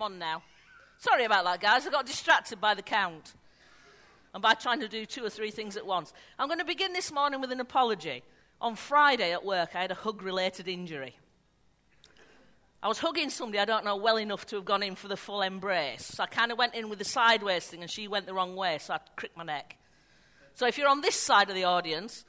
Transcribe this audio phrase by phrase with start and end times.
[0.00, 0.42] Come on now.
[0.96, 1.86] Sorry about that, guys.
[1.86, 3.34] I got distracted by the count
[4.32, 6.14] and by trying to do two or three things at once.
[6.38, 8.22] I'm going to begin this morning with an apology.
[8.62, 11.16] On Friday at work, I had a hug related injury.
[12.82, 15.18] I was hugging somebody I don't know well enough to have gone in for the
[15.18, 16.06] full embrace.
[16.06, 18.56] So I kind of went in with the sideways thing and she went the wrong
[18.56, 19.76] way, so I cricked my neck.
[20.54, 22.24] So if you're on this side of the audience,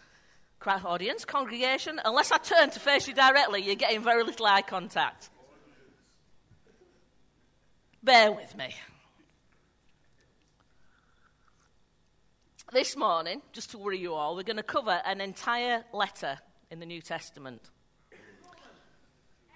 [0.67, 5.29] audience, congregation, unless I turn to face you directly, you're getting very little eye contact.
[8.03, 8.73] Bear with me.
[12.73, 16.39] This morning, just to worry you all, we're going to cover an entire letter
[16.71, 17.61] in the New Testament.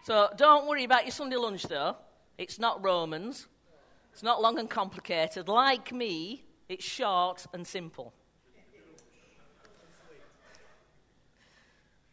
[0.04, 1.96] So don't worry about your Sunday lunch, though.
[2.38, 3.48] It's not Romans,
[4.14, 5.48] it's not long and complicated.
[5.48, 8.14] Like me, it's short and simple.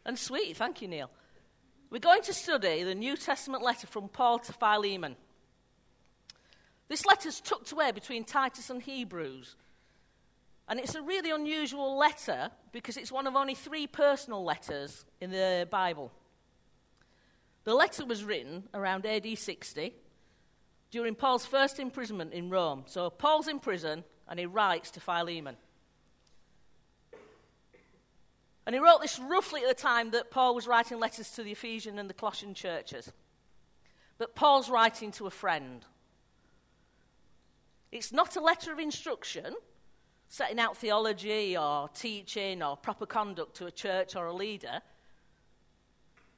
[0.03, 1.11] And sweet, thank you, Neil.
[1.91, 5.15] We're going to study the New Testament letter from Paul to Philemon.
[6.87, 9.55] This letter's tucked away between Titus and Hebrews.
[10.67, 15.31] And it's a really unusual letter because it's one of only three personal letters in
[15.31, 16.11] the Bible.
[17.65, 19.93] The letter was written around AD 60
[20.91, 22.83] during Paul's first imprisonment in Rome.
[22.85, 25.57] So Paul's in prison and he writes to Philemon.
[28.65, 31.51] And he wrote this roughly at the time that Paul was writing letters to the
[31.51, 33.11] Ephesian and the Colossian churches.
[34.17, 35.85] But Paul's writing to a friend.
[37.93, 39.53] It's not a letter of instruction,
[40.27, 44.81] setting out theology or teaching or proper conduct to a church or a leader.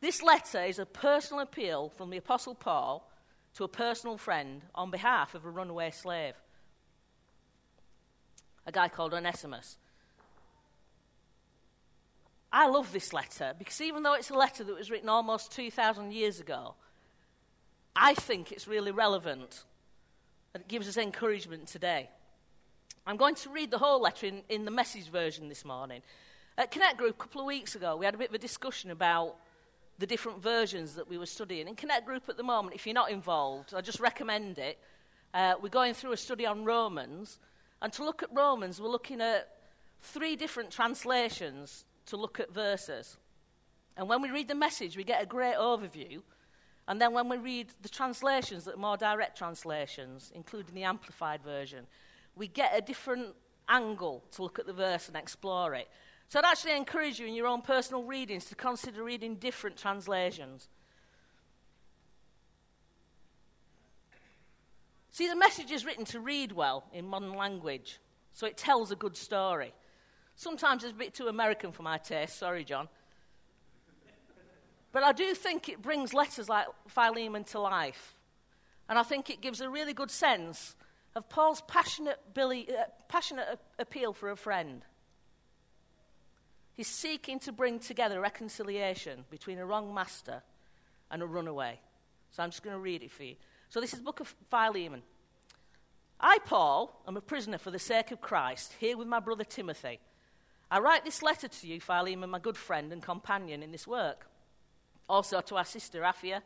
[0.02, 3.10] This letter is a personal appeal from the Apostle Paul
[3.54, 6.34] to a personal friend on behalf of a runaway slave,
[8.66, 9.78] a guy called Onesimus.
[12.52, 16.12] I love this letter because even though it's a letter that was written almost 2,000
[16.12, 16.76] years ago,
[17.96, 19.64] I think it's really relevant
[20.56, 22.10] and it gives us encouragement today.
[23.06, 26.02] I'm going to read the whole letter in, in the message version this morning.
[26.58, 28.90] At Connect Group a couple of weeks ago, we had a bit of a discussion
[28.90, 29.36] about
[30.00, 31.68] the different versions that we were studying.
[31.68, 34.80] In Connect Group at the moment, if you're not involved, I just recommend it.
[35.34, 37.38] Uh, we're going through a study on Romans,
[37.82, 39.50] and to look at Romans, we're looking at
[40.04, 43.18] three different translations to look at verses.
[43.98, 46.22] And when we read the message, we get a great overview.
[46.88, 51.88] And then when we read the translations are more direct translations, including the amplified version,
[52.36, 53.36] we get a different
[53.68, 55.90] angle to look at the verse and explore it.
[56.30, 60.70] So I'd actually encourage you in your own personal readings to consider reading different translations.
[65.12, 68.00] See, the message is written to read well in modern language,
[68.34, 69.74] so it tells a good story.
[70.36, 72.38] Sometimes it's a bit too American for my taste.
[72.38, 72.90] Sorry, John.
[74.96, 78.16] But I do think it brings letters like Philemon to life.
[78.88, 80.74] And I think it gives a really good sense
[81.18, 84.86] of Paul's passionate, Billy, uh, passionate appeal for a friend.
[86.76, 90.44] He's seeking to bring together reconciliation between a wrong master
[91.12, 91.78] and a runaway.
[92.32, 93.36] So I'm just going to read it for you.
[93.68, 95.02] So this is the book of Philemon.
[96.22, 100.00] I, Paul, am a prisoner for the sake of Christ, here with my brother Timothy.
[100.72, 104.30] I write this letter to you, Philemon, my good friend and companion in this work.
[105.08, 106.42] Also to our sister Apphia,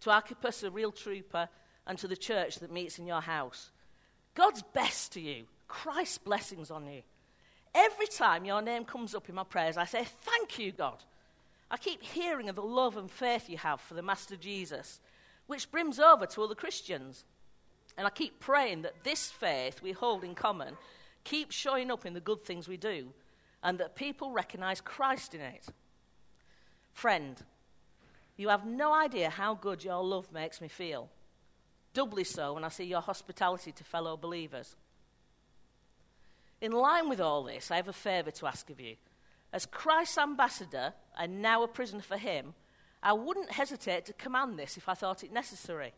[0.00, 1.48] to Archippus, a real trooper,
[1.86, 3.70] and to the church that meets in your house.
[4.34, 7.02] God's best to you, Christ's blessings on you.
[7.74, 11.02] Every time your name comes up in my prayers, I say, Thank you, God.
[11.70, 15.00] I keep hearing of the love and faith you have for the Master Jesus,
[15.46, 17.24] which brims over to other Christians.
[17.96, 20.76] And I keep praying that this faith we hold in common
[21.24, 23.08] keeps showing up in the good things we do
[23.62, 25.66] and that people recognize Christ in it.
[26.92, 27.42] Friend,
[28.36, 31.08] you have no idea how good your love makes me feel.
[31.92, 34.76] Doubly so when I see your hospitality to fellow believers.
[36.60, 38.96] In line with all this, I have a favour to ask of you.
[39.52, 42.54] As Christ's ambassador and now a prisoner for him,
[43.02, 45.92] I wouldn't hesitate to command this if I thought it necessary.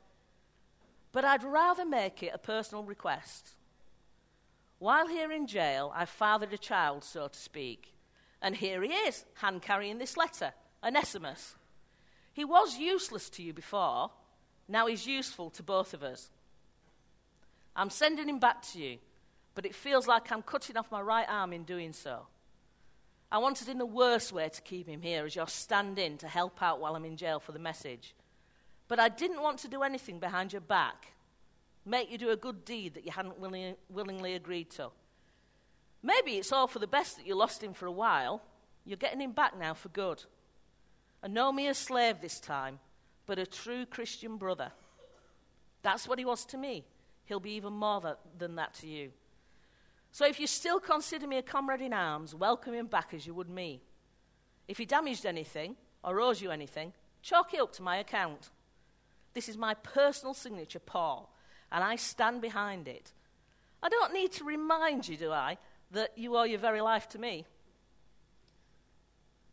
[1.12, 3.54] But I'd rather make it a personal request.
[4.78, 7.94] While here in jail, I fathered a child, so to speak.
[8.42, 10.52] And here he is, hand carrying this letter,
[10.84, 11.54] Onesimus.
[12.36, 14.10] He was useless to you before,
[14.68, 16.28] now he's useful to both of us.
[17.74, 18.98] I'm sending him back to you,
[19.54, 22.26] but it feels like I'm cutting off my right arm in doing so.
[23.32, 26.28] I wanted in the worst way to keep him here as your stand in to
[26.28, 28.14] help out while I'm in jail for the message.
[28.86, 31.14] But I didn't want to do anything behind your back
[31.86, 34.90] make you do a good deed that you hadn't willing, willingly agreed to.
[36.02, 38.42] Maybe it's all for the best that you lost him for a while.
[38.84, 40.22] You're getting him back now for good.
[41.26, 42.78] And no mere slave this time,
[43.26, 44.70] but a true Christian brother.
[45.82, 46.84] That's what he was to me.
[47.24, 49.10] He'll be even more that, than that to you.
[50.12, 53.34] So if you still consider me a comrade in arms, welcome him back as you
[53.34, 53.82] would me.
[54.68, 55.74] If he damaged anything
[56.04, 56.92] or owes you anything,
[57.22, 58.50] chalk it up to my account.
[59.34, 61.34] This is my personal signature, Paul,
[61.72, 63.12] and I stand behind it.
[63.82, 65.58] I don't need to remind you, do I,
[65.90, 67.46] that you owe your very life to me.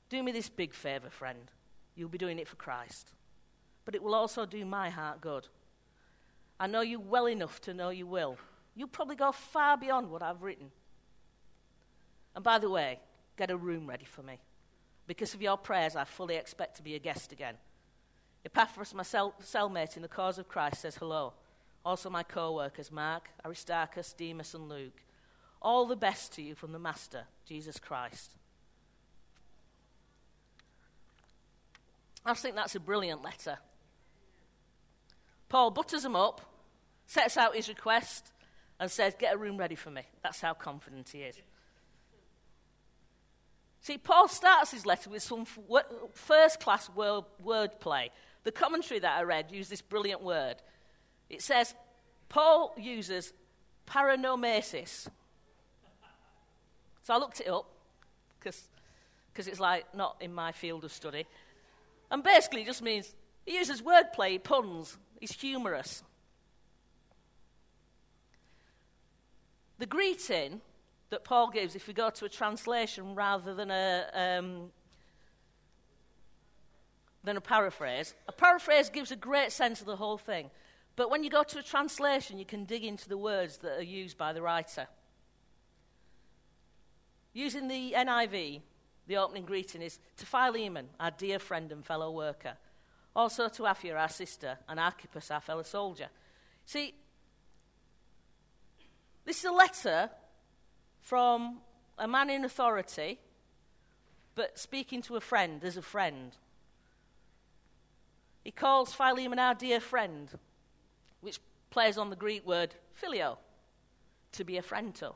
[0.10, 1.50] Do me this big favour, friend.
[1.96, 3.12] You'll be doing it for Christ.
[3.86, 5.48] But it will also do my heart good.
[6.60, 8.38] I know you well enough to know you will.
[8.76, 10.72] You'll probably go far beyond what I've written.
[12.36, 13.00] And by the way,
[13.38, 14.40] get a room ready for me.
[15.06, 17.56] Because of your prayers, I fully expect to be a guest again.
[18.46, 21.34] Epaphras, my cell- cellmate in the cause of Christ, says hello.
[21.86, 25.04] Also, my co workers, Mark, Aristarchus, Demas, and Luke.
[25.62, 28.32] All the best to you from the Master, Jesus Christ.
[32.26, 33.58] I think that's a brilliant letter.
[35.50, 36.42] Paul butters him up,
[37.06, 38.32] sets out his request,
[38.80, 40.02] and says, Get a room ready for me.
[40.24, 41.36] That's how confident he is.
[43.82, 45.46] See, Paul starts his letter with some
[46.14, 48.10] first class word, wordplay.
[48.46, 50.56] The commentary that I read used this brilliant word.
[51.30, 51.76] It says,
[52.30, 53.34] Paul uses
[53.86, 55.08] paranomasis.
[57.04, 57.70] So I looked it up
[58.40, 61.26] because it's like not in my field of study.
[62.14, 63.12] And basically, just means
[63.44, 66.04] he uses wordplay, puns, he's humorous.
[69.80, 70.62] The greeting
[71.10, 74.72] that Paul gives, if we go to a translation rather than a, um,
[77.24, 80.52] than a paraphrase, a paraphrase gives a great sense of the whole thing.
[80.96, 83.82] But when you go to a translation, you can dig into the words that are
[83.82, 84.86] used by the writer.
[87.34, 88.62] Using the NIV,
[89.08, 92.54] the opening greeting is to Philemon, our dear friend and fellow worker.
[93.16, 96.08] Also to Apphia, our sister, and Archippus, our fellow soldier.
[96.66, 96.96] See,
[99.26, 100.10] this is a letter
[101.02, 101.60] from
[101.98, 103.20] a man in authority,
[104.36, 106.36] but speaking to a friend as a friend.
[108.44, 110.30] He calls Philemon our dear friend,
[111.22, 111.40] which
[111.70, 113.38] plays on the Greek word phileo,
[114.32, 115.14] to be a friend to.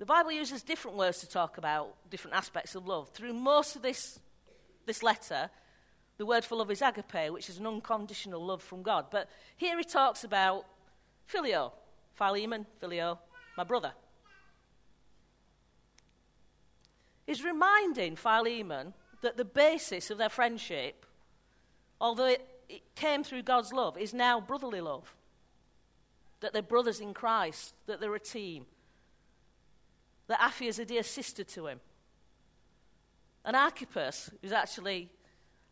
[0.00, 3.10] The Bible uses different words to talk about different aspects of love.
[3.10, 4.18] Through most of this,
[4.86, 5.50] this letter,
[6.16, 9.08] the word for love is agape, which is an unconditional love from God.
[9.10, 10.64] But here he talks about
[11.30, 11.72] phileo,
[12.14, 13.18] Philemon, phileo,
[13.58, 13.92] my brother.
[17.26, 21.04] He's reminding Philemon that the basis of their friendship,
[22.00, 25.14] although it, it came through God's love, is now brotherly love.
[26.40, 28.64] That they're brothers in Christ, that they're a team
[30.30, 31.80] that Apphia is a dear sister to him.
[33.44, 35.10] And Archippus, who's actually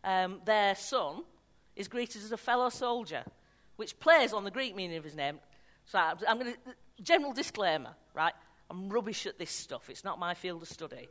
[0.03, 1.23] um, their son,
[1.77, 3.23] is greeted as a fellow soldier,
[3.77, 5.39] which plays on the Greek meaning of his name.
[5.85, 6.59] So I'm, going to,
[7.01, 8.33] general disclaimer, right?
[8.69, 9.89] I'm rubbish at this stuff.
[9.89, 11.09] It's not my field of study.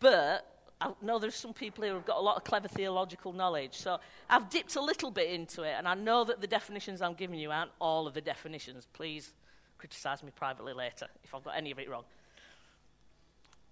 [0.00, 0.44] But
[0.80, 3.74] I know there's some people here who've got a lot of clever theological knowledge.
[3.74, 7.14] So I've dipped a little bit into it, and I know that the definitions I'm
[7.14, 8.88] giving you aren't all of the definitions.
[8.92, 9.32] Please
[9.78, 12.02] criticize me privately later if I've got any of it wrong.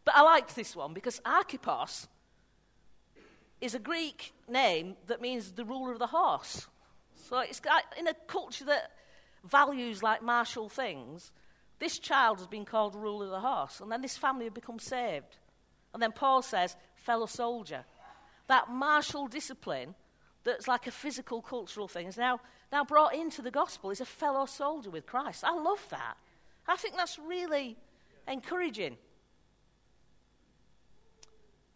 [0.05, 2.07] But I like this one because Archippos
[3.61, 6.67] is a Greek name that means the ruler of the horse.
[7.29, 7.61] So it's
[7.99, 8.91] in a culture that
[9.49, 11.31] values like martial things.
[11.79, 14.79] This child has been called ruler of the horse, and then this family have become
[14.79, 15.39] saved.
[15.93, 17.85] And then Paul says, fellow soldier.
[18.49, 19.95] That martial discipline
[20.45, 22.41] that's like a physical, cultural thing is now,
[22.73, 25.45] now brought into the gospel is a fellow soldier with Christ.
[25.45, 26.17] I love that.
[26.67, 27.77] I think that's really
[28.27, 28.97] encouraging.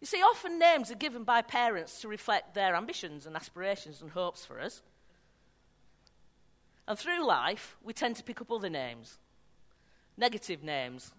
[0.05, 4.11] You see, often names are given by parents to reflect their ambitions and aspirations and
[4.11, 4.83] hopes for us.
[6.87, 9.17] And through life, we tend to pick up other names,
[10.15, 11.11] negative names,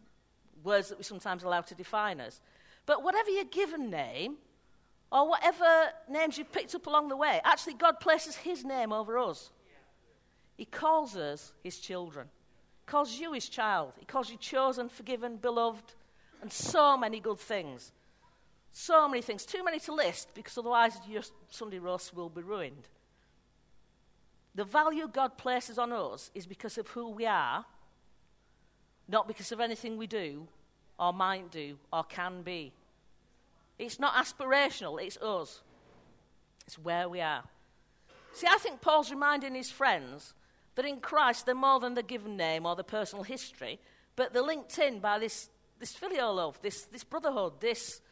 [0.63, 2.41] words that we sometimes allow to define us.
[2.87, 4.37] But whatever your given name,
[5.11, 5.67] or whatever
[6.09, 9.51] names you've picked up along the way, actually, God places His name over us.
[10.57, 12.29] He calls us His children,
[12.79, 15.95] he calls you His child, He calls you chosen, forgiven, beloved,
[16.41, 17.91] and so many good things.
[18.79, 22.89] So many things, too many to list, because otherwise your Sunday roast will be ruined.
[24.55, 27.65] The value God places on us is because of who we are,
[29.09, 30.47] not because of anything we do,
[31.01, 32.71] or might do, or can be.
[33.79, 35.63] It's not aspirational, it's us.
[36.67, 37.45] It's where we are.
[38.35, 40.35] See, I think Paul's reminding his friends
[40.75, 43.81] that in Christ they're more than the given name or the personal history,
[44.17, 48.03] but they're linked in by this, this filial love, this, this brotherhood, this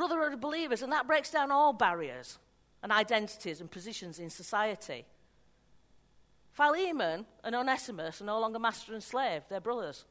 [0.00, 2.38] brotherhood of believers, and that breaks down all barriers
[2.82, 5.04] and identities and positions in society.
[6.52, 10.06] Philemon and Onesimus are no longer master and slave, they're brothers.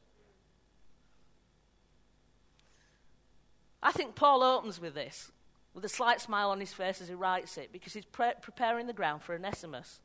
[3.82, 5.32] I think Paul opens with this,
[5.74, 8.86] with a slight smile on his face as he writes it, because he's pre- preparing
[8.86, 9.98] the ground for Onesimus.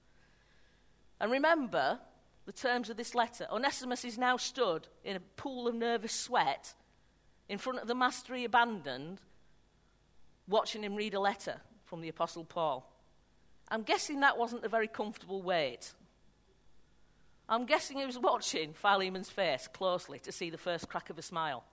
[1.22, 2.00] And remember
[2.48, 3.46] the terms of this letter.
[3.51, 6.74] Onesimus is now stood in a pool of nervous sweat
[7.48, 9.22] in front of the master he abandoned,
[10.48, 12.92] watching him read a letter from the Apostle Paul.
[13.70, 15.94] I'm guessing that wasn't a very comfortable wait.
[17.48, 21.22] I'm guessing he was watching Philemon's face closely to see the first crack of a
[21.22, 21.64] smile.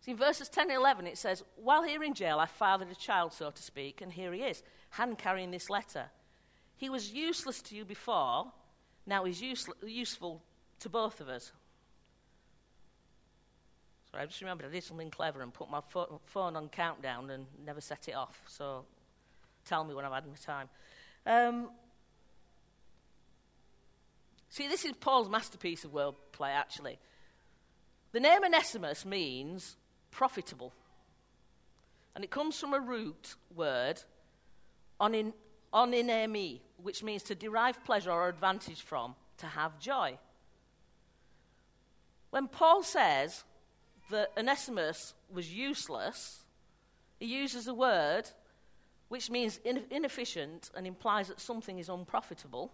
[0.00, 2.94] See, in verses 10 and 11, it says, While here in jail, I fathered a
[2.94, 6.06] child, so to speak, and here he is, hand carrying this letter.
[6.76, 8.50] He was useless to you before,
[9.06, 10.42] now he's useful, useful
[10.78, 11.52] to both of us.
[14.10, 17.30] Sorry, I just remembered I did something clever and put my fo- phone on countdown
[17.30, 18.40] and never set it off.
[18.48, 18.84] So
[19.64, 20.68] tell me when I've had my time.
[21.26, 21.70] Um,
[24.48, 26.98] see, this is Paul's masterpiece of wordplay, actually.
[28.12, 29.76] The name Onesimus means
[30.10, 30.72] profitable.
[32.16, 34.02] And it comes from a root word,
[35.00, 35.32] onin,
[35.72, 40.18] oninemi, which means to derive pleasure or advantage from, to have joy.
[42.30, 43.44] When Paul says
[44.10, 46.44] that Onesimus was useless,
[47.18, 48.28] he uses a word
[49.10, 49.58] which means
[49.90, 52.72] inefficient and implies that something is unprofitable.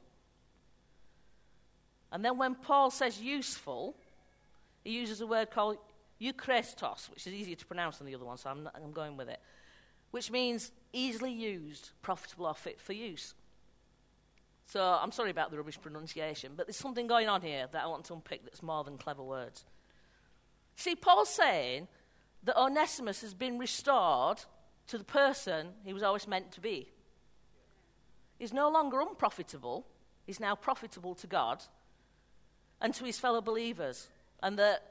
[2.13, 3.97] And then when Paul says useful,
[4.85, 5.79] he uses a word called
[6.21, 9.17] euchrestos, which is easier to pronounce than the other one, so I'm, not, I'm going
[9.17, 9.41] with it,
[10.11, 13.35] which means easily used, profitable, or fit for use.
[14.67, 17.87] So I'm sorry about the rubbish pronunciation, but there's something going on here that I
[17.87, 19.65] want to unpick that's more than clever words.
[20.77, 21.89] See, Paul's saying
[22.45, 24.39] that Onesimus has been restored
[24.89, 26.93] to the person he was always meant to be.
[28.39, 29.87] He's no longer unprofitable,
[30.27, 31.63] he's now profitable to God
[32.81, 34.09] and to his fellow believers.
[34.43, 34.83] And that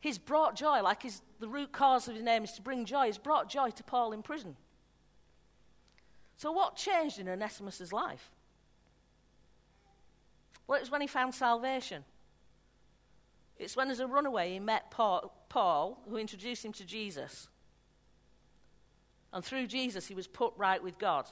[0.00, 3.06] he's brought joy, like his, the root cause of his name is to bring joy.
[3.06, 4.56] He's brought joy to Paul in prison.
[6.36, 8.30] So, what changed in Onesimus' life?
[10.68, 12.04] Well, it was when he found salvation.
[13.58, 17.48] It's when, as a runaway, he met Paul, Paul, who introduced him to Jesus.
[19.32, 21.26] And through Jesus, he was put right with God.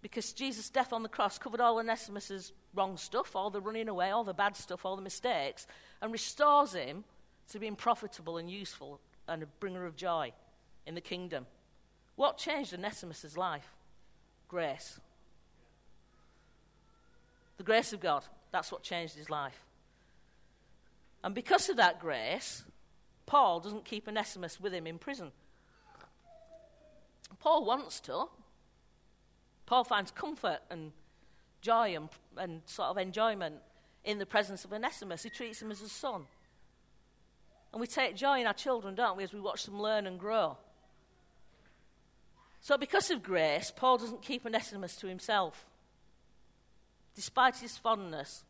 [0.00, 4.10] Because Jesus' death on the cross covered all Onesimus' wrong stuff, all the running away,
[4.10, 5.66] all the bad stuff, all the mistakes,
[6.00, 7.04] and restores him
[7.50, 10.32] to being profitable and useful and a bringer of joy
[10.86, 11.46] in the kingdom.
[12.14, 13.68] What changed Onesimus' life?
[14.48, 15.00] Grace.
[17.56, 18.24] The grace of God.
[18.52, 19.65] That's what changed his life.
[21.24, 22.64] And because of that grace,
[23.26, 25.32] Paul doesn't keep Onesimus with him in prison.
[27.40, 28.26] Paul wants to.
[29.66, 30.92] Paul finds comfort and
[31.60, 33.56] joy and, and sort of enjoyment
[34.04, 35.24] in the presence of Onesimus.
[35.24, 36.26] He treats him as a son.
[37.72, 40.18] And we take joy in our children, don't we, as we watch them learn and
[40.18, 40.56] grow.
[42.60, 45.66] So, because of grace, Paul doesn't keep Onesimus to himself
[47.16, 48.44] despite his fondness,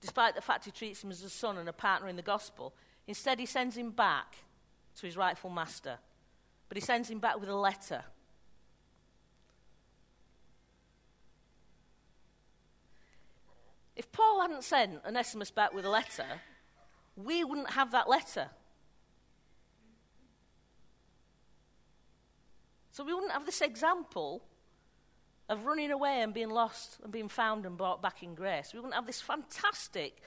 [0.00, 2.74] despite the fact he treats him as a son and a partner in the gospel.
[3.06, 4.36] Instead, he sends him back
[4.96, 5.98] to his rightful master.
[6.68, 8.04] But he sends him back with a letter.
[13.96, 16.26] If Paul hadn't sent Onesimus back with a letter,
[17.16, 18.48] we wouldn't have that letter.
[22.92, 24.42] So we wouldn't have this example
[25.48, 28.72] of running away and being lost and being found and brought back in grace.
[28.72, 30.20] We wouldn't have this fantastic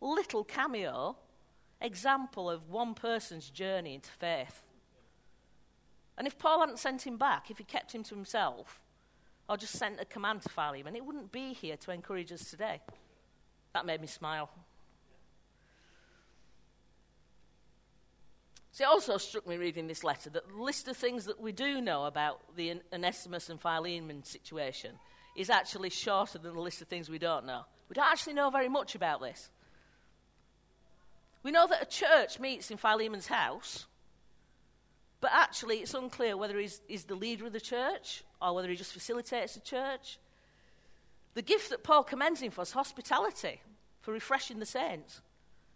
[0.00, 1.16] little cameo
[1.80, 4.62] example of one person's journey into faith.
[6.16, 8.80] And if Paul hadn't sent him back, if he kept him to himself,
[9.48, 12.80] or just sent a command to Philemon, he wouldn't be here to encourage us today.
[13.72, 14.50] That made me smile.
[18.80, 21.80] It also struck me reading this letter that the list of things that we do
[21.80, 24.92] know about the Onesimus and Philemon situation
[25.34, 27.62] is actually shorter than the list of things we don't know.
[27.88, 29.50] We don't actually know very much about this.
[31.42, 33.86] We know that a church meets in Philemon's house,
[35.20, 38.76] but actually it's unclear whether he's, he's the leader of the church or whether he
[38.76, 40.18] just facilitates the church.
[41.34, 43.60] The gift that Paul commends him for is hospitality,
[44.02, 45.20] for refreshing the saints,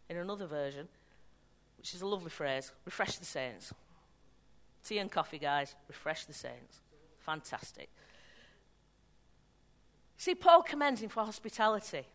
[0.08, 0.88] in another version
[1.82, 3.74] which is a lovely phrase refresh the saints.
[4.84, 6.80] Tea and coffee, guys, refresh the saints.
[7.18, 7.88] Fantastic.
[10.16, 12.06] See, Paul commends him for hospitality.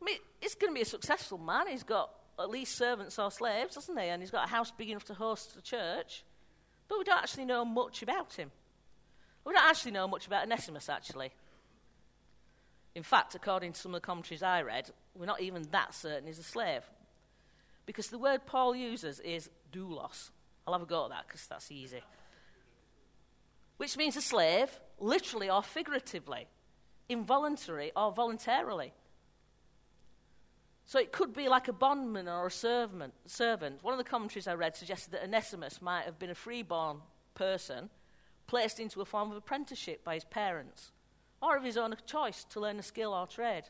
[0.00, 1.66] I mean, he's going to be a successful man.
[1.68, 4.06] He's got at least servants or slaves, doesn't he?
[4.06, 6.24] And he's got a house big enough to host a church.
[6.88, 8.50] But we don't actually know much about him.
[9.44, 11.30] We don't actually know much about Onesimus, actually.
[12.94, 16.26] In fact, according to some of the commentaries I read, we're not even that certain
[16.26, 16.84] he's a slave.
[17.86, 20.30] Because the word Paul uses is doulos.
[20.66, 22.02] I'll have a go at that because that's easy.
[23.76, 26.46] Which means a slave, literally or figuratively,
[27.08, 28.92] involuntary or voluntarily.
[30.86, 33.14] So it could be like a bondman or a servant.
[33.26, 33.82] servant.
[33.82, 36.98] One of the commentaries I read suggested that Onesimus might have been a freeborn
[37.34, 37.90] person
[38.46, 40.92] placed into a form of apprenticeship by his parents
[41.40, 43.64] or of his own choice to learn a skill or trade.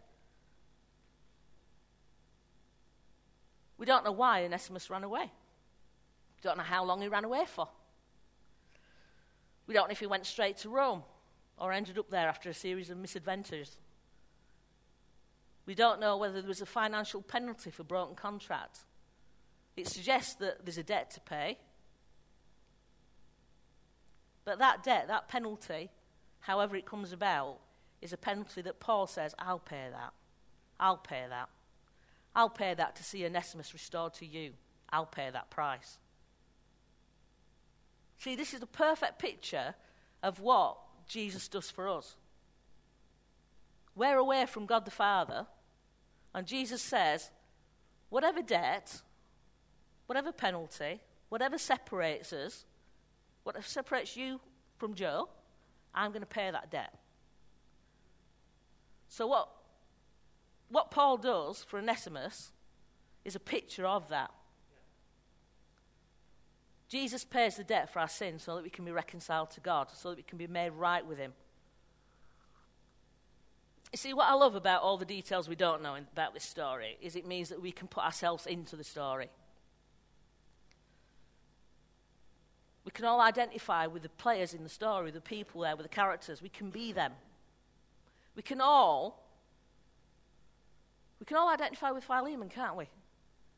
[3.79, 5.23] We don't know why Onesimus ran away.
[5.25, 7.69] We don't know how long he ran away for.
[9.67, 11.03] We don't know if he went straight to Rome
[11.59, 13.77] or ended up there after a series of misadventures.
[15.67, 18.81] We don't know whether there was a financial penalty for broken contract.
[19.77, 21.59] It suggests that there's a debt to pay.
[24.45, 25.91] But that debt, that penalty,
[26.41, 27.59] however it comes about,
[28.03, 30.13] is a penalty that Paul says, I'll pay that.
[30.79, 31.49] I'll pay that.
[32.35, 34.53] I'll pay that to see Onesimus restored to you.
[34.91, 35.99] I'll pay that price.
[38.19, 39.75] See, this is the perfect picture
[40.23, 42.17] of what Jesus does for us.
[43.95, 45.47] We're away from God the Father,
[46.35, 47.31] and Jesus says,
[48.09, 49.03] whatever debt,
[50.07, 52.65] whatever penalty, whatever separates us,
[53.45, 54.41] whatever separates you
[54.79, 55.29] from Joe,
[55.95, 56.93] I'm going to pay that debt.
[59.09, 59.49] So, what,
[60.71, 62.53] what Paul does for Onesimus
[63.25, 64.31] is a picture of that.
[66.89, 69.89] Jesus pays the debt for our sins so that we can be reconciled to God,
[69.93, 71.33] so that we can be made right with Him.
[73.93, 76.99] You see, what I love about all the details we don't know about this story
[77.01, 79.31] is it means that we can put ourselves into the story.
[82.85, 85.95] We can all identify with the players in the story, the people there, with the
[85.95, 86.43] characters.
[86.43, 87.13] We can be them.
[88.37, 89.24] We can all
[91.21, 92.89] we can all identify with Philemon, can't we?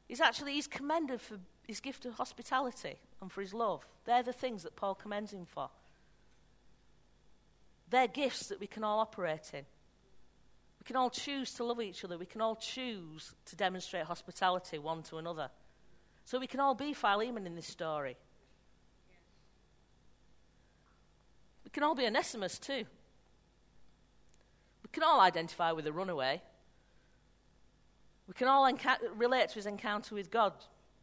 [0.08, 3.86] He's actually he's commended for his gift of hospitality and for his love.
[4.04, 5.68] They're the things that Paul commends him for.
[7.90, 9.64] They're gifts that we can all operate in.
[10.80, 12.18] We can all choose to love each other.
[12.18, 15.50] We can all choose to demonstrate hospitality one to another.
[16.24, 18.16] So we can all be Philemon in this story.
[21.64, 22.84] We can all be Onesimus too.
[24.82, 26.40] We can all identify with a runaway.
[28.26, 30.52] We can all enca- relate to his encounter with God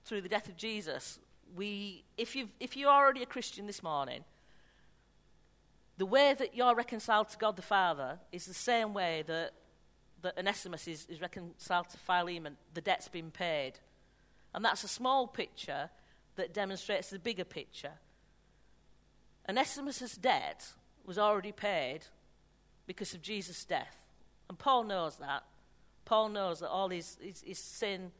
[0.05, 1.19] through the death of Jesus.
[1.55, 4.23] We, if, you if you're already a Christian this morning,
[5.97, 9.51] the way that you're reconciled to God the Father is the same way that,
[10.21, 12.57] that Onesimus is, is reconciled to Philemon.
[12.73, 13.73] The debt's been paid.
[14.53, 15.89] And that's a small picture
[16.35, 17.93] that demonstrates the bigger picture.
[19.47, 20.65] Onesimus' debt
[21.05, 22.01] was already paid
[22.87, 23.97] because of Jesus' death.
[24.49, 25.43] And Paul knows that.
[26.05, 28.11] Paul knows that all his, his, his sin,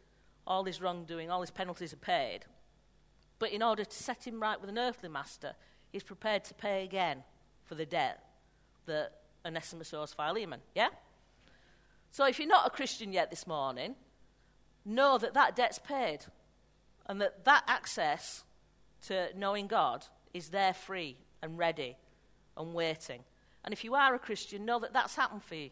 [0.47, 2.45] all his wrongdoing, all his penalties are paid.
[3.39, 5.53] But in order to set him right with an earthly master,
[5.91, 7.23] he's prepared to pay again
[7.65, 8.23] for the debt
[8.85, 9.11] that
[9.45, 10.61] Onesimus owes Philemon.
[10.75, 10.89] Yeah?
[12.11, 13.95] So if you're not a Christian yet this morning,
[14.85, 16.19] know that that debt's paid
[17.05, 18.43] and that that access
[19.07, 21.97] to knowing God is there free and ready
[22.55, 23.23] and waiting.
[23.65, 25.69] And if you are a Christian, know that that's happened for you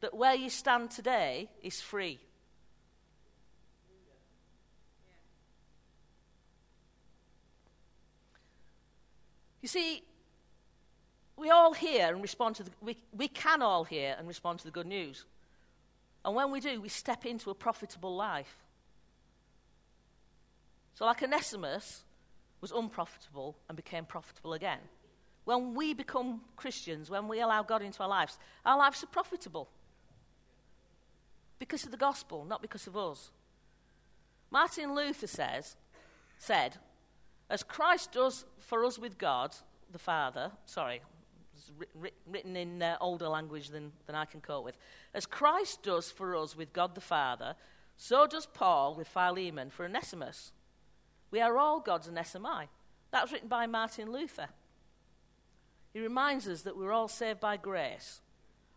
[0.00, 2.18] that where you stand today is free.
[9.60, 10.02] You see,
[11.36, 14.64] we all hear and respond to the, we, we can all hear and respond to
[14.64, 15.24] the good news.
[16.24, 18.56] And when we do, we step into a profitable life.
[20.94, 22.04] So, like Onesimus
[22.60, 24.80] was unprofitable and became profitable again.
[25.44, 29.68] When we become Christians, when we allow God into our lives, our lives are profitable
[31.60, 33.30] because of the gospel, not because of us.
[34.50, 35.76] Martin Luther says,
[36.38, 36.78] said,
[37.48, 39.54] as Christ does for us with God,
[39.92, 41.02] the Father, sorry,
[42.26, 44.78] written in uh, older language than, than I can cope with.
[45.14, 47.54] As Christ does for us with God the Father,
[47.96, 50.52] so does Paul with Philemon for Onesimus.
[51.30, 52.66] We are all God's Onesimi.
[53.12, 54.48] That was written by Martin Luther.
[55.92, 58.20] He reminds us that we're all saved by grace,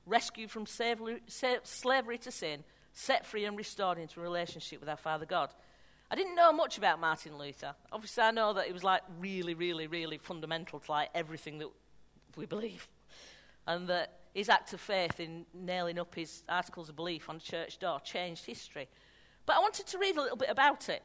[0.06, 5.26] rescued from slavery to sin, set free and restored into a relationship with our Father
[5.26, 5.50] God.
[6.10, 7.74] I didn't know much about Martin Luther.
[7.92, 11.70] Obviously, I know that he was like really, really, really fundamental to like everything that
[12.36, 12.88] we believe,
[13.66, 17.42] and that his act of faith in nailing up his articles of belief on the
[17.42, 18.88] church door changed history.
[19.46, 21.04] But I wanted to read a little bit about it.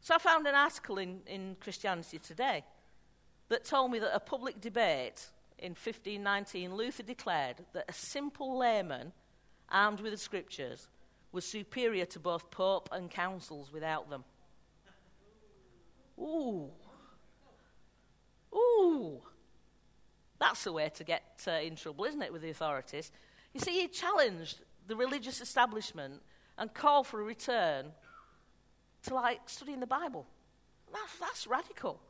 [0.00, 2.64] So I found an article in, in Christianity Today.
[3.48, 5.26] that told me that a public debate
[5.58, 9.12] in 1519, Luther declared that a simple layman
[9.70, 10.88] armed with the scriptures
[11.32, 14.24] was superior to both pope and councils without them.
[16.18, 16.70] Ooh.
[18.54, 19.20] Ooh.
[20.38, 23.12] That's the way to get uh, in trouble, isn't it, with the authorities?
[23.52, 26.22] You see, he challenged the religious establishment
[26.58, 27.86] and called for a return
[29.04, 30.26] to, like, studying the Bible.
[30.92, 32.00] That's, that's radical.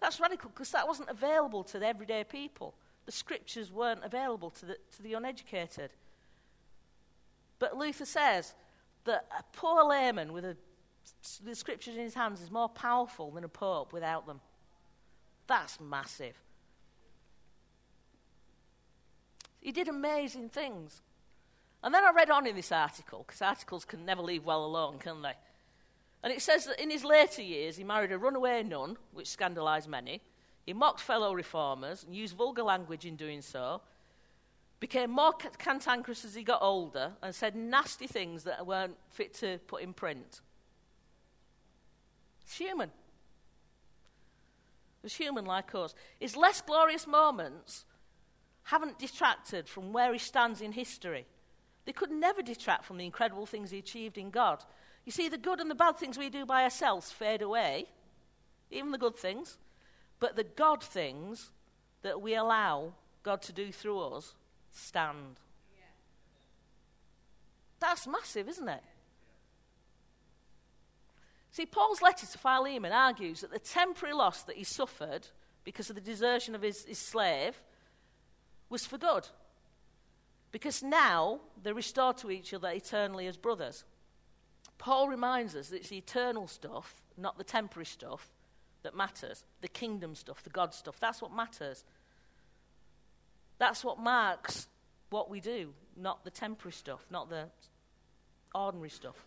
[0.00, 2.74] That's radical because that wasn't available to the everyday people.
[3.06, 5.90] The scriptures weren't available to the, to the uneducated.
[7.60, 8.54] But Luther says
[9.04, 10.56] that a poor layman with a,
[11.44, 14.40] the scriptures in his hands is more powerful than a pope without them.
[15.46, 16.34] That's massive.
[19.60, 21.02] He did amazing things.
[21.84, 24.98] And then I read on in this article, because articles can never leave well alone,
[24.98, 25.34] can they?
[26.22, 29.88] And it says that in his later years, he married a runaway nun, which scandalised
[29.88, 30.20] many.
[30.66, 33.80] He mocked fellow reformers and used vulgar language in doing so.
[34.80, 39.58] Became more cantankerous as he got older and said nasty things that weren't fit to
[39.66, 40.40] put in print.
[42.42, 42.90] It's human.
[45.04, 45.94] It's human like us.
[46.18, 47.84] His less glorious moments
[48.64, 51.26] haven't detracted from where he stands in history.
[51.84, 54.64] They could never detract from the incredible things he achieved in God.
[55.04, 57.86] You see, the good and the bad things we do by ourselves fade away,
[58.70, 59.58] even the good things,
[60.20, 61.50] but the God things
[62.02, 64.34] that we allow God to do through us
[64.72, 65.40] stand.
[67.80, 68.82] That's massive, isn't it?
[71.50, 75.26] See, Paul's letter to Philemon argues that the temporary loss that he suffered
[75.64, 77.60] because of the desertion of his, his slave
[78.68, 79.26] was for good.
[80.52, 83.84] Because now they're restored to each other eternally as brothers.
[84.78, 88.30] Paul reminds us that it's the eternal stuff, not the temporary stuff,
[88.82, 89.44] that matters.
[89.60, 90.98] The kingdom stuff, the God stuff.
[91.00, 91.84] That's what matters.
[93.60, 94.66] That's what marks
[95.10, 97.44] what we do, not the temporary stuff, not the
[98.54, 99.22] ordinary stuff.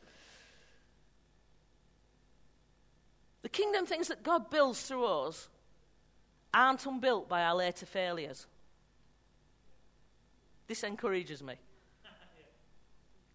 [3.44, 5.50] The kingdom things that God builds through us
[6.52, 8.48] aren't unbuilt by our later failures.
[10.68, 11.54] This encourages me.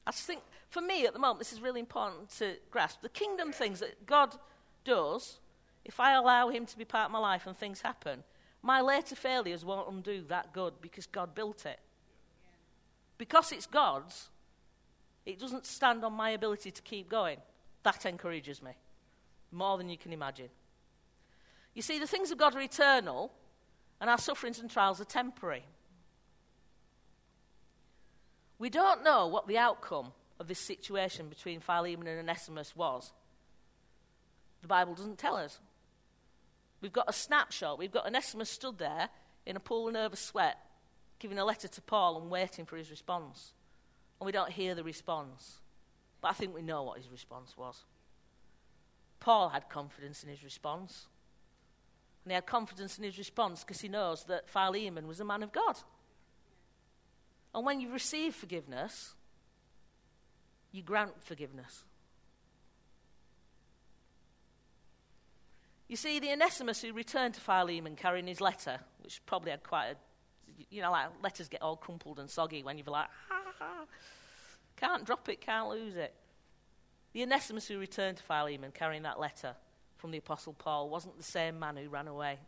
[0.05, 3.03] I think, for me at the moment, this is really important to grasp.
[3.03, 4.35] The kingdom things that God
[4.85, 5.39] does,
[5.85, 8.25] if I allow Him to be part of my life and things happen,
[8.63, 11.79] my later failures won't undo that good because God built it.
[13.17, 14.29] Because it's God's,
[15.27, 17.39] it doesn't stand on my ability to keep going.
[17.83, 18.73] That encourages me
[19.53, 20.49] more than you can imagine.
[21.75, 23.33] You see, the things of God are eternal,
[24.01, 25.65] and our sufferings and trials are temporary.
[28.59, 33.13] We don't know what the outcome of this situation between Philemon and Onesimus was.
[34.63, 35.61] The Bible doesn't tell us.
[36.81, 37.79] We've got a snapshot.
[37.79, 39.09] We've got Onesimus stood there
[39.47, 40.59] in a pool of nervous sweat,
[41.19, 43.53] giving a letter to Paul and waiting for his response.
[44.21, 45.61] And we don't hear the response.
[46.21, 47.85] But I think we know what his response was.
[49.21, 51.07] Paul had confidence in his response.
[52.25, 55.43] And he had confidence in his response because he knows that Philemon was a man
[55.43, 55.79] of God.
[57.55, 59.15] And when you receive forgiveness,
[60.73, 61.85] you grant forgiveness.
[65.89, 69.87] You see, the Onesimus who returned to Philemon carrying his letter, which probably had quite
[69.89, 69.97] a,
[70.71, 73.85] you know, like letters get all crumpled and soggy when you're like, ha, ha,
[74.77, 76.15] can't drop it, can't lose it.
[77.15, 79.55] The Onesimus who returned to Philemon carrying that letter
[79.97, 82.39] from the Apostle Paul wasn't the same man who ran away.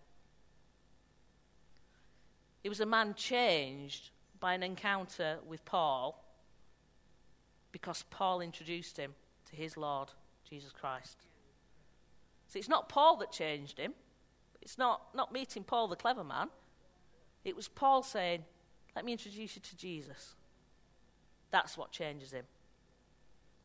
[2.62, 6.22] He was a man changed by an encounter with Paul
[7.72, 9.14] because Paul introduced him
[9.48, 10.10] to his Lord,
[10.48, 11.16] Jesus Christ.
[12.50, 13.94] See, it's not Paul that changed him.
[14.60, 16.48] It's not, not meeting Paul, the clever man.
[17.44, 18.44] It was Paul saying,
[18.96, 20.34] Let me introduce you to Jesus.
[21.52, 22.44] That's what changes him.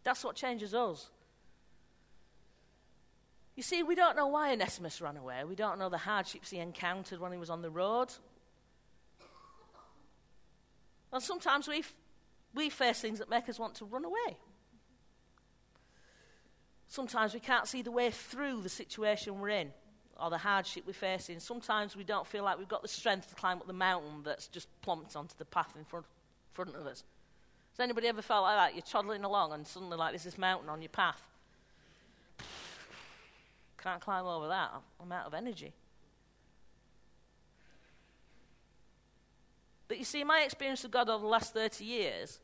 [0.03, 1.09] That's what changes us.
[3.55, 5.43] You see, we don't know why Onesimus ran away.
[5.45, 8.09] We don't know the hardships he encountered when he was on the road.
[11.11, 11.83] And sometimes we,
[12.53, 14.37] we face things that make us want to run away.
[16.95, 19.73] Sometimes we can't see the way through the situation we're in
[20.17, 21.41] or the hardship we're facing.
[21.41, 24.47] Sometimes we don't feel like we've got the strength to climb up the mountain that's
[24.47, 26.05] just plumped onto the path in front,
[26.53, 27.03] front of us.
[27.73, 28.75] Has anybody ever felt like that?
[28.75, 31.21] You're toddling along and suddenly, like, there's this mountain on your path.
[33.77, 34.71] Can't climb over that.
[35.01, 35.73] I'm out of energy.
[39.89, 42.39] But you see, my experience of God over the last 30 years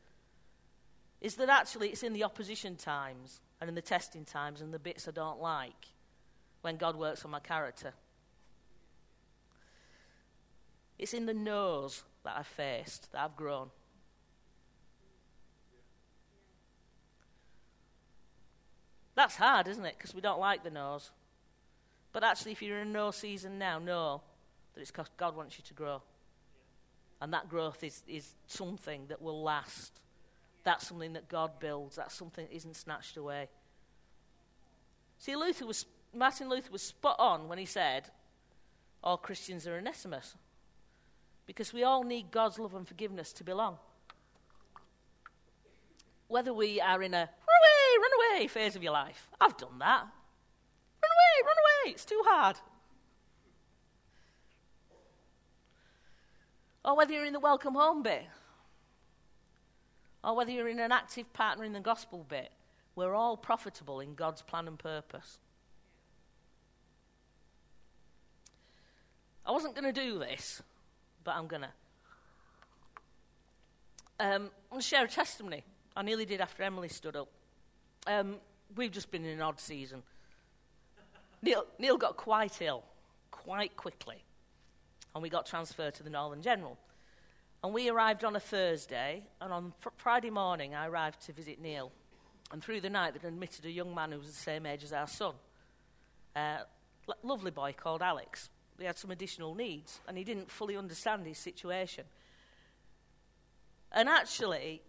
[1.22, 4.78] is that actually it's in the opposition times and in the testing times and the
[4.80, 5.86] bits I don't like
[6.62, 7.92] when God works on my character.
[10.98, 13.70] It's in the no's that I've faced, that I've grown.
[19.14, 19.94] That's hard, isn't it?
[19.96, 21.12] Because we don't like the no's.
[22.12, 24.22] But actually, if you're in a no season now, know
[24.74, 26.02] that it's because God wants you to grow.
[27.20, 30.00] And that growth is, is something that will last.
[30.64, 31.96] That's something that God builds.
[31.96, 33.48] That's something that isn't snatched away.
[35.18, 38.10] See, Luther was, Martin Luther was spot on when he said,
[39.02, 40.36] all Christians are Onesimus.
[41.46, 43.78] Because we all need God's love and forgiveness to belong.
[46.28, 49.78] Whether we are in a run away, run away phase of your life, I've done
[49.80, 50.00] that.
[50.00, 52.56] Run away, run away, it's too hard.
[56.84, 58.24] Or whether you're in the welcome home bit,
[60.24, 62.50] or whether you're in an active partner in the gospel bit,
[62.94, 65.38] we're all profitable in God's plan and purpose.
[69.44, 70.62] I wasn't going to do this,
[71.24, 71.70] but I'm going to.
[74.20, 75.64] Um, I'm going to share a testimony.
[75.96, 77.28] I nearly did after Emily stood up.
[78.06, 78.36] Um,
[78.76, 80.02] we've just been in an odd season.
[81.42, 82.84] Neil, Neil got quite ill
[83.30, 84.22] quite quickly,
[85.14, 86.78] and we got transferred to the Northern General.
[87.64, 91.60] And we arrived on a Thursday, and on fr- Friday morning, I arrived to visit
[91.60, 91.92] Neil.
[92.50, 94.92] And through the night, they'd admitted a young man who was the same age as
[94.92, 95.34] our son.
[96.34, 96.58] Uh,
[97.08, 98.50] l- lovely boy called Alex.
[98.78, 102.04] He had some additional needs, and he didn't fully understand his situation.
[103.92, 104.82] And actually,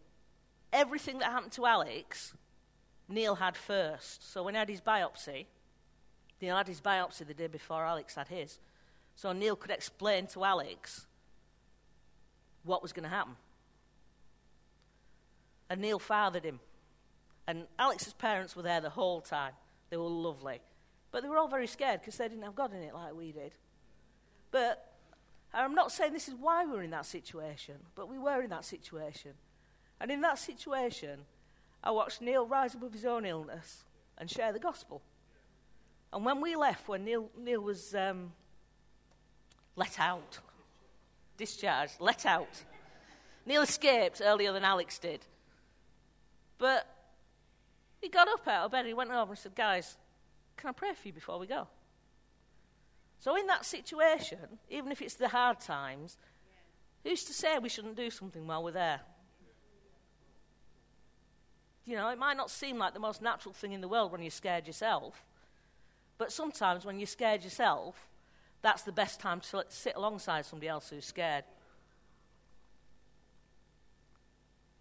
[0.71, 2.33] everything that happened to Alex,
[3.07, 4.31] Neil had first.
[4.31, 5.45] So when he had his biopsy,
[6.41, 8.57] Neil had his biopsy the day before Alex had his.
[9.15, 11.05] So Neil could explain to Alex
[12.63, 13.35] what was going to happen.
[15.69, 16.59] And Neil fathered him.
[17.47, 19.53] And Alex's parents were there the whole time.
[19.89, 20.61] They were lovely.
[21.11, 23.31] But they were all very scared because they didn't have God in it like we
[23.31, 23.53] did.
[24.51, 24.93] But
[25.53, 28.49] I'm not saying this is why we were in that situation, but we were in
[28.49, 29.31] that situation.
[29.99, 31.19] And in that situation,
[31.83, 33.83] I watched Neil rise above his own illness
[34.17, 35.01] and share the gospel.
[36.11, 38.31] And when we left, when Neil, Neil was um,
[39.75, 40.39] let out,
[41.37, 42.63] discharged, let out,
[43.45, 45.25] Neil escaped earlier than Alex did.
[46.57, 46.87] But
[48.01, 49.97] he got up out of bed, he went over and said, Guys,
[50.57, 51.67] can I pray for you before we go?
[53.19, 56.17] So, in that situation, even if it's the hard times,
[57.03, 59.01] who's to say we shouldn't do something while we're there?
[61.85, 64.21] You know, it might not seem like the most natural thing in the world when
[64.21, 65.25] you're scared yourself,
[66.17, 67.95] but sometimes when you're scared yourself,
[68.63, 71.43] that's the best time to sit alongside somebody else who's scared.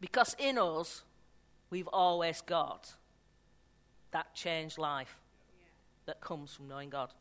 [0.01, 1.03] Because in us,
[1.69, 2.95] we've always got
[4.13, 5.19] that changed life
[6.07, 7.13] that comes from knowing God.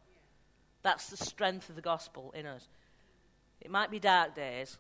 [0.84, 2.67] That's the strength of the gospel in us.
[3.60, 4.78] It might be dark days,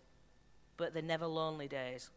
[0.77, 2.09] but they're never lonely days.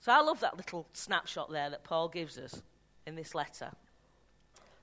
[0.00, 2.62] So I love that little snapshot there that Paul gives us
[3.06, 3.72] in this letter.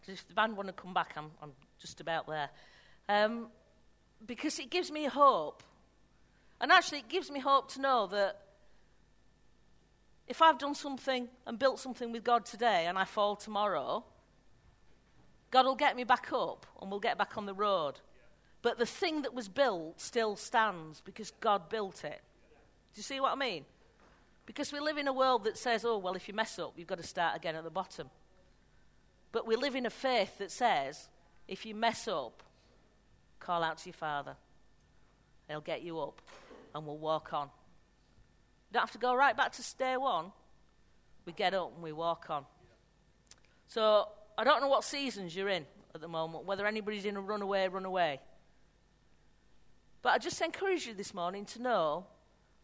[0.07, 2.49] If the band want to come back, I'm, I'm just about there.
[3.09, 3.47] Um,
[4.25, 5.63] because it gives me hope.
[6.61, 8.41] And actually, it gives me hope to know that
[10.27, 14.03] if I've done something and built something with God today and I fall tomorrow,
[15.51, 17.99] God will get me back up and we'll get back on the road.
[18.61, 22.21] But the thing that was built still stands because God built it.
[22.93, 23.65] Do you see what I mean?
[24.45, 26.87] Because we live in a world that says, oh, well, if you mess up, you've
[26.87, 28.09] got to start again at the bottom.
[29.35, 31.09] But we live in a faith that says,
[31.45, 32.41] if you mess up,
[33.41, 34.37] call out to your Father.
[35.49, 36.21] He'll get you up
[36.73, 37.47] and we'll walk on.
[37.47, 40.31] You don't have to go right back to day one.
[41.25, 42.45] We get up and we walk on.
[43.67, 47.21] So I don't know what seasons you're in at the moment, whether anybody's in a
[47.21, 48.21] runaway, runaway.
[50.01, 52.05] But I just encourage you this morning to know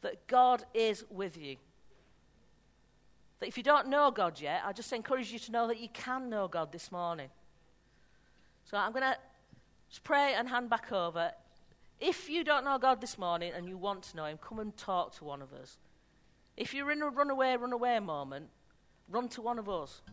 [0.03, 1.57] that God is with you.
[3.41, 5.89] That if you don't know God yet, I just encourage you to know that you
[5.89, 7.29] can know God this morning.
[8.65, 9.17] So I'm going to
[9.89, 11.31] just pray and hand back over.
[11.99, 14.77] If you don't know God this morning and you want to know Him, come and
[14.77, 15.79] talk to one of us.
[16.55, 18.45] If you're in a runaway, runaway moment,
[19.09, 20.03] run to one of us,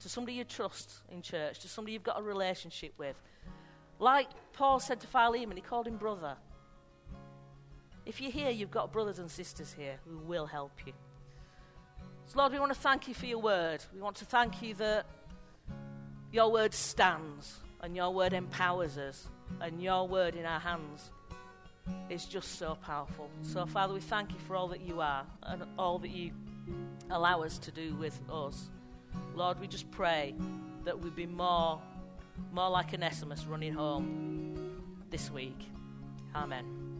[0.00, 3.14] to somebody you trust in church, to somebody you've got a relationship with.
[4.00, 6.36] Like Paul said to Philemon, he called him brother.
[8.04, 10.92] If you're here, you've got brothers and sisters here who will help you.
[12.32, 13.84] So, Lord, we want to thank you for your word.
[13.94, 15.04] We want to thank you that
[16.32, 19.28] your word stands and your word empowers us
[19.60, 21.10] and your word in our hands
[22.08, 23.28] is just so powerful.
[23.42, 26.30] So, Father, we thank you for all that you are and all that you
[27.10, 28.70] allow us to do with us.
[29.34, 30.34] Lord, we just pray
[30.84, 31.82] that we be more,
[32.50, 35.68] more like Onesimus running home this week.
[36.34, 36.91] Amen.